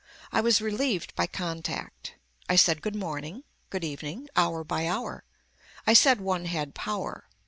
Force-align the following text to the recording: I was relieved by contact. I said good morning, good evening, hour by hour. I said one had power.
I 0.31 0.41
was 0.41 0.61
relieved 0.63 1.13
by 1.13 1.27
contact. 1.27 2.15
I 2.49 2.55
said 2.55 2.81
good 2.81 2.95
morning, 2.95 3.43
good 3.69 3.83
evening, 3.83 4.29
hour 4.35 4.63
by 4.63 4.87
hour. 4.87 5.25
I 5.85 5.93
said 5.93 6.19
one 6.19 6.45
had 6.45 6.73
power. 6.73 7.27